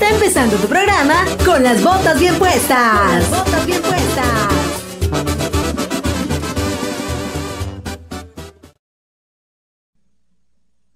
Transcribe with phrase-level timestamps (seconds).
[0.00, 3.00] Está empezando tu programa con las botas bien puestas.
[3.00, 4.86] Con las botas bien puestas.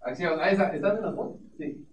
[0.02, 1.36] Acción, ahí está, ¿están en la voz?
[1.58, 1.84] Sí.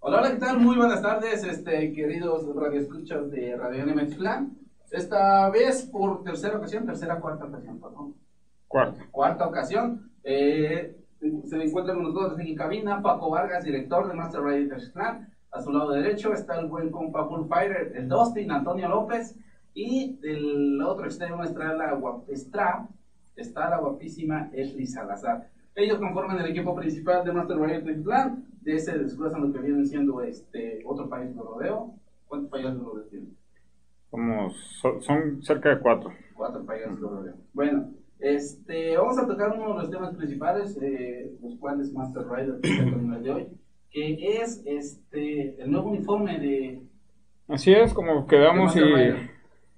[0.00, 0.58] Hola, hola, ¿qué tal?
[0.60, 4.52] Muy buenas tardes, este, queridos radioescuchas de Radio NMX Plan.
[4.90, 8.16] Esta vez por tercera ocasión, tercera, cuarta ocasión, perdón.
[8.68, 9.06] Cuarta.
[9.10, 10.12] Cuarta ocasión.
[10.24, 15.26] Eh, se encuentra con nosotros en cabina Paco Vargas, director de Master Radio Plan.
[15.52, 19.36] A su lado derecho está el buen compa Fighter, el Dustin, Antonio López.
[19.74, 22.88] Y del otro extremo está la, está,
[23.36, 25.48] está la guapísima Esli Salazar.
[25.74, 29.86] Ellos conforman el equipo principal de Master Radio Plan de ese desglosando lo que vienen
[29.86, 31.94] siendo este otro país de rodeo.
[32.26, 33.36] ¿Cuántos países de rodeo tienen?
[34.10, 36.12] Como son, cerca de cuatro.
[36.34, 37.34] Cuatro países de rodeo.
[37.52, 42.60] Bueno, este, vamos a tocar uno de los temas principales, eh, los cuales Master Rider
[42.62, 43.48] el de hoy,
[43.90, 46.82] que es este el nuevo uniforme de.
[47.48, 49.24] Así es, como quedamos y eh,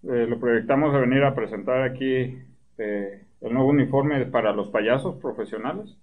[0.02, 2.38] lo proyectamos de venir a presentar aquí
[2.78, 5.96] eh, el nuevo uniforme para los payasos profesionales.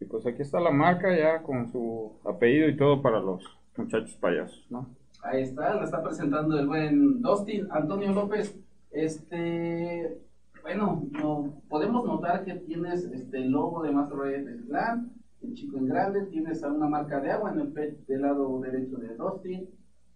[0.00, 3.42] Y pues aquí está la marca ya con su apellido y todo para los
[3.76, 4.88] muchachos payasos, ¿no?
[5.22, 8.58] Ahí está, la está presentando el buen Dustin Antonio López.
[8.90, 10.18] Este,
[10.62, 15.86] bueno, no, podemos notar que tienes este logo de Master Race Slam, el chico en
[15.86, 19.68] grande, tienes una marca de agua en el pet del lado derecho de Dustin.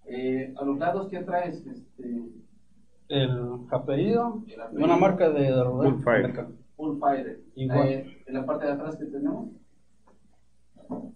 [0.06, 1.64] Eh, a los lados, ¿qué traes?
[1.66, 2.24] Este,
[3.08, 6.32] el apellido, una marca de, Bullfire.
[6.76, 7.40] Bullfire.
[7.56, 9.50] Eh, en la parte de atrás que tenemos.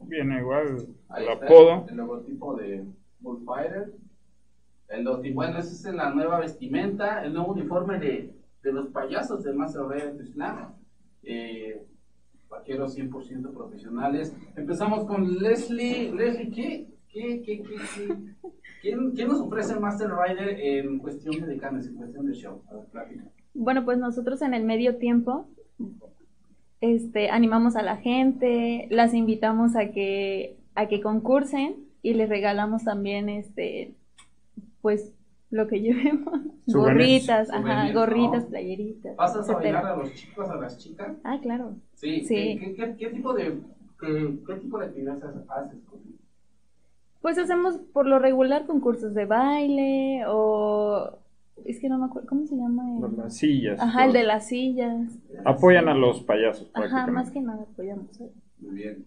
[0.02, 1.86] Viene igual el apodo.
[1.88, 2.84] El, logotipo de
[3.20, 3.94] Bullfighter.
[4.88, 9.42] El logotipo, bueno, esa es la nueva vestimenta, el nuevo uniforme de, de los payasos
[9.44, 10.74] de Master of Islam.
[11.22, 11.86] Eh,
[12.54, 14.34] vaqueros 100% profesionales.
[14.56, 16.12] Empezamos con Leslie.
[16.12, 17.78] Leslie, ¿qué, qué, qué, qué,
[18.82, 22.62] quién, quién, nos ofrece Master Rider en cuestión de decanes, en cuestión de show?
[23.54, 25.48] Bueno, pues nosotros en el medio tiempo
[26.80, 32.84] este, animamos a la gente, las invitamos a que, a que concursen y les regalamos
[32.84, 33.94] también, este,
[34.82, 35.12] pues,
[35.54, 36.40] lo que llevemos.
[36.66, 39.14] gorritas, ajá, gorritas, playeritas.
[39.16, 41.16] ¿Pasas a bailar a los chicos, a las chicas?
[41.22, 41.76] Ah, claro.
[41.94, 42.24] Sí.
[42.24, 42.58] sí.
[42.76, 43.60] ¿Qué, qué, tipo de,
[44.00, 45.78] qué, qué, tipo de actividades haces?
[47.22, 51.18] Pues hacemos por lo regular concursos de baile o
[51.64, 52.82] es que no me acuerdo, ¿cómo se llama?
[52.98, 53.16] El...
[53.16, 53.80] Las sillas.
[53.80, 55.18] Ajá, el de las sillas.
[55.44, 56.68] Apoyan a los payasos.
[56.74, 58.08] Ajá, más que nada apoyamos.
[58.58, 59.06] Muy bien.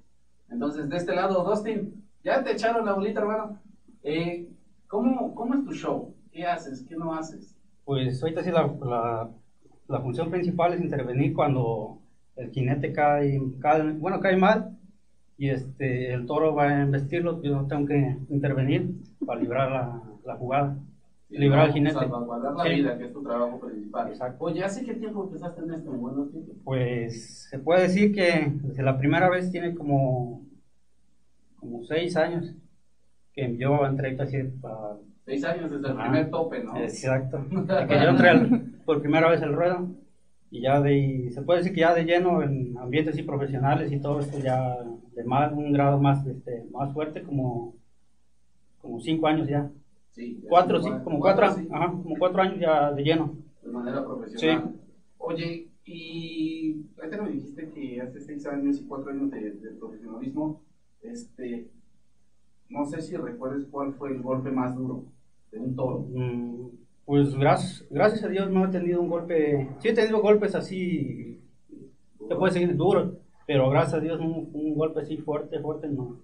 [0.50, 3.60] Entonces, de este lado, Dustin, ya te echaron la bolita, hermano.
[4.02, 4.48] Eh,
[4.88, 6.17] ¿cómo, ¿Cómo es tu show?
[6.38, 6.86] ¿Qué haces?
[6.88, 7.56] ¿Qué no haces?
[7.84, 9.28] Pues ahorita sí la, la,
[9.88, 11.98] la función principal es intervenir cuando
[12.36, 14.78] el jinete cae, cae, bueno, cae mal
[15.36, 18.92] y este, el toro va a investirlo, yo tengo que intervenir
[19.26, 20.78] para librar la, la jugada
[21.30, 21.96] liberar al jinete.
[21.96, 24.10] Salvaguardar la vida, que es tu trabajo principal.
[24.10, 24.46] Exacto.
[24.46, 25.92] Oye, ¿hace qué tiempo empezaste en esto?
[25.92, 26.28] Bueno,
[26.64, 30.46] pues se puede decir que desde la primera vez tiene como,
[31.56, 32.54] como seis años
[33.34, 34.98] que yo entré casi para...
[35.28, 36.78] Seis años desde el primer tope, ¿no?
[36.78, 37.46] Exacto.
[37.50, 39.90] que yo entré por primera vez el ruedo
[40.50, 44.00] y ya de se puede decir que ya de lleno en ambientes y profesionales y
[44.00, 44.78] todo esto ya
[45.14, 47.76] de más un grado más este más fuerte como
[48.82, 49.70] como cinco años ya
[50.48, 53.36] cuatro, sí, como cuatro, ajá, como cuatro años ya de lleno.
[53.62, 54.64] De manera profesional.
[54.64, 54.80] Sí.
[55.18, 60.62] Oye, y ahorita me dijiste que hace seis años y cuatro años de, profesionalismo,
[61.02, 61.68] este,
[62.70, 65.04] no sé si recuerdes cuál fue el golpe más duro
[65.52, 66.08] de un toro.
[66.10, 66.68] Mm,
[67.06, 71.40] pues gracias, gracias a Dios no he tenido un golpe, sí he tenido golpes así,
[72.28, 73.16] te puede seguir duro,
[73.46, 76.18] pero gracias a Dios un, un golpe así fuerte, fuerte no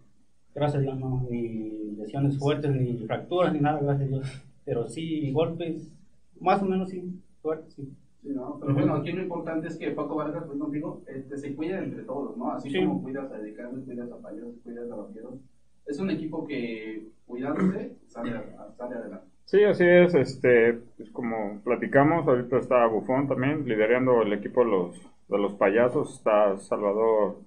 [0.53, 4.43] gracias a Dios, no, ni lesiones fuertes, ni fracturas, ni nada, gracias a Dios.
[4.65, 5.91] Pero sí, golpes,
[6.39, 7.89] más o menos sí, fuertes, sí.
[8.21, 8.57] Sí, ¿no?
[8.59, 12.03] Pero bueno, aquí lo importante es que Paco Vargas, pues contigo, este, se cuida entre
[12.03, 12.53] todos, ¿no?
[12.53, 15.35] Así como cuidas a dedicarles, cuidas a payos, cuidas a vaqueros.
[15.85, 18.31] Es un equipo que, cuidándose, sale,
[18.77, 19.27] sale adelante.
[19.45, 24.71] Sí, así es, este, pues como platicamos, ahorita está Bufón también, liderando el equipo de
[24.71, 27.37] los, de los payasos, está Salvador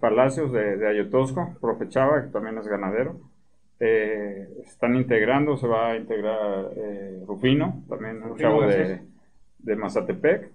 [0.00, 3.20] Palacios, de, de, Ayotosco, Profe Chava, que también es ganadero.
[3.80, 9.00] Eh, están integrando, se va a integrar eh, Rufino, también un chavo de,
[9.58, 10.50] de, Mazatepec.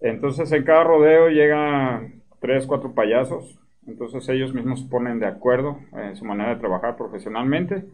[0.00, 3.59] Entonces en cada rodeo llegan tres, cuatro payasos,
[3.90, 7.84] entonces ellos mismos ponen de acuerdo en su manera de trabajar profesionalmente.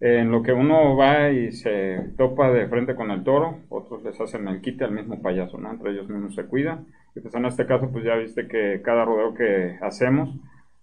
[0.00, 4.20] En lo que uno va y se topa de frente con el toro, otros les
[4.20, 5.72] hacen el quite al mismo payaso, ¿no?
[5.72, 6.86] Entre ellos mismos se cuidan.
[7.16, 10.36] Y pues en este caso, pues ya viste que cada rodeo que hacemos,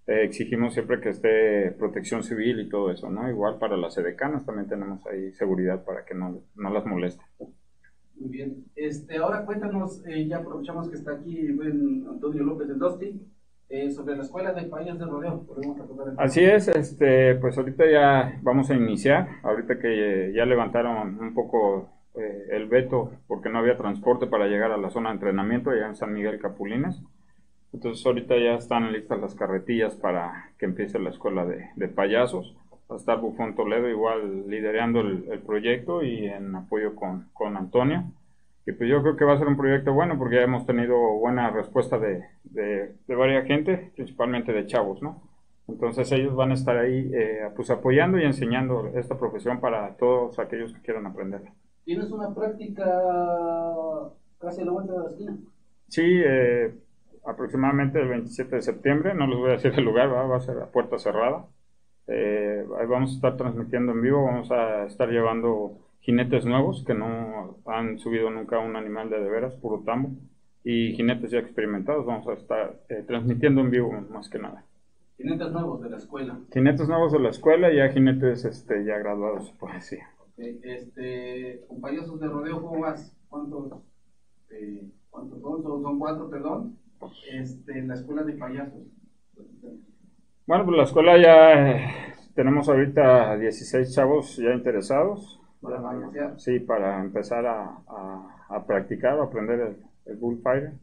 [0.07, 3.29] eh, exigimos siempre que esté protección civil y todo eso, ¿no?
[3.29, 7.23] Igual para las edecanas también tenemos ahí seguridad para que no, no las moleste.
[8.17, 8.65] Muy bien.
[8.75, 13.21] Este, ahora cuéntanos, eh, ya aprovechamos que está aquí Antonio López del Dosti,
[13.75, 15.45] eh, sobre la escuela de payas de rodeo.
[16.17, 21.89] Así es, este, pues ahorita ya vamos a iniciar, ahorita que ya levantaron un poco
[22.15, 25.87] eh, el veto porque no había transporte para llegar a la zona de entrenamiento allá
[25.87, 27.01] en San Miguel Capulines.
[27.73, 32.55] Entonces ahorita ya están listas las carretillas para que empiece la escuela de, payasos.
[32.89, 38.05] Va a estar Bufón Toledo igual liderando el, proyecto y en apoyo con, con, Antonio.
[38.65, 40.97] Y pues yo creo que va a ser un proyecto bueno porque ya hemos tenido
[41.19, 45.21] buena respuesta de, de, de varias gente, principalmente de chavos, ¿no?
[45.67, 50.37] Entonces ellos van a estar ahí eh, pues apoyando y enseñando esta profesión para todos
[50.37, 51.53] aquellos que quieran aprenderla.
[51.83, 52.83] ¿Tienes una práctica
[54.39, 55.37] casi a la vuelta de la esquina?
[55.87, 56.73] Sí, eh,
[57.25, 60.57] aproximadamente el 27 de septiembre, no les voy a decir el lugar, va, a ser
[60.59, 61.45] a puerta cerrada.
[62.07, 66.93] Eh, ahí vamos a estar transmitiendo en vivo, vamos a estar llevando jinetes nuevos que
[66.93, 70.11] no han subido nunca un animal de de veras, puro tambo,
[70.63, 74.63] y jinetes ya experimentados, vamos a estar eh, transmitiendo en vivo más que nada.
[75.17, 76.39] Jinetes nuevos de la escuela.
[76.53, 79.97] Jinetes nuevos de la escuela y ya jinetes este, ya graduados, por así.
[80.37, 83.15] este, compañeros de rodeo, ¿cómo vas?
[83.29, 83.71] ¿Cuántos,
[84.51, 85.63] eh, ¿cuántos son?
[85.63, 86.77] Son cuatro, perdón
[87.31, 88.81] este, la escuela de payasos?
[90.47, 91.87] Bueno, pues la escuela ya eh,
[92.35, 95.39] tenemos ahorita 16 chavos ya interesados.
[95.65, 97.79] Para sí, para empezar a,
[98.49, 100.73] a, practicar, a aprender el, el bullfire.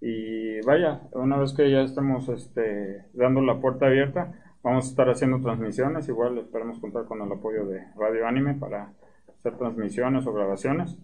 [0.00, 4.32] Y vaya, una vez que ya estemos este, dando la puerta abierta,
[4.62, 6.08] vamos a estar haciendo transmisiones.
[6.08, 8.92] Igual esperemos contar con el apoyo de Radio Anime para
[9.28, 10.98] hacer transmisiones o grabaciones.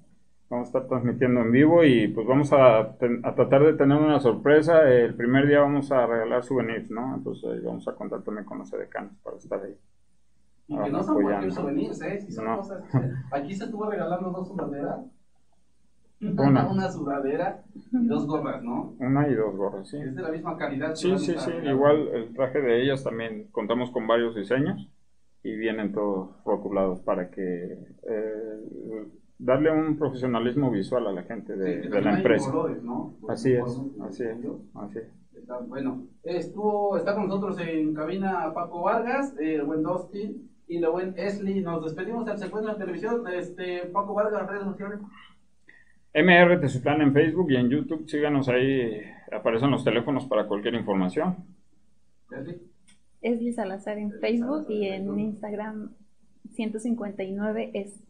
[0.49, 4.91] Vamos a estar transmitiendo en vivo y pues vamos a, tratar de tener una sorpresa.
[4.91, 7.15] El primer día vamos a regalar souvenirs, ¿no?
[7.15, 9.77] Entonces vamos a contar también con los edecanos para estar ahí.
[10.71, 12.21] Y que no son cualquier souvenirs, ¿eh?
[12.21, 12.85] Si son cosas,
[13.33, 15.01] aquí se estuvo regalando dos sudaderas.
[16.21, 16.71] Una.
[16.71, 18.95] una sudadera y dos gorras, ¿no?
[19.01, 19.97] Una y dos gorras, sí.
[19.97, 20.95] Es de la misma calidad.
[20.95, 21.51] Sí, sí, sí.
[21.65, 24.89] Igual el traje de ellas también contamos con varios diseños
[25.43, 29.07] y vienen todos rotulados para que eh,
[29.39, 32.53] darle un profesionalismo visual a la gente de, la empresa.
[33.29, 34.39] Así es, así es,
[34.75, 34.99] así
[35.35, 39.83] Está, bueno, estuvo, está con nosotros en cabina Paco Vargas, el buen
[40.71, 41.61] y el buen Esli.
[41.61, 43.27] Nos despedimos del secuestro de televisión.
[43.29, 45.01] Este, Paco Vargas, redes sociales.
[46.15, 49.03] MR Tezutlán en Facebook y en YouTube, síganos ahí,
[49.33, 51.37] aparecen los teléfonos para cualquier información.
[52.31, 52.63] Esli.
[53.21, 55.93] Esli Salazar en Facebook y en Instagram
[56.51, 58.01] 159 es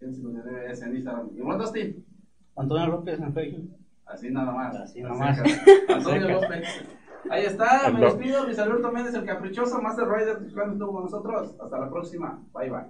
[0.00, 1.30] en Instagram.
[1.36, 1.96] ¿Y cuánto Steve?
[2.56, 3.76] Antonio López en Facebook.
[4.06, 4.76] Así nada más.
[4.76, 5.38] Así nada más.
[5.88, 6.64] Antonio López.
[7.30, 11.54] Ahí está, me despido, Luis Alberto Méndez, el caprichoso, Master Rider, que estuvo con nosotros.
[11.60, 12.42] Hasta la próxima.
[12.52, 12.86] Bye bye.